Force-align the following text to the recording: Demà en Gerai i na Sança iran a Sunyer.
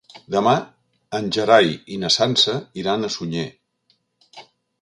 Demà 0.35 0.53
en 1.17 1.27
Gerai 1.37 1.69
i 1.97 2.01
na 2.05 2.11
Sança 2.17 2.57
iran 2.85 3.09
a 3.09 3.11
Sunyer. 3.19 3.47